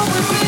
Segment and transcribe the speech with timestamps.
[0.00, 0.39] always